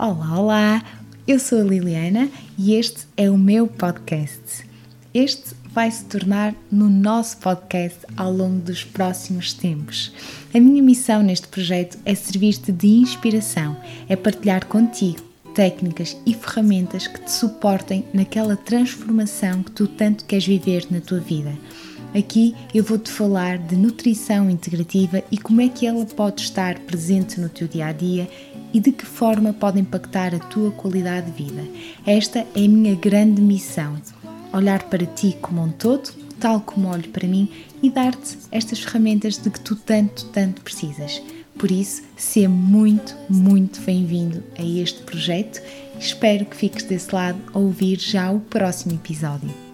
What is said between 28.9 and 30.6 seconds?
que forma pode impactar a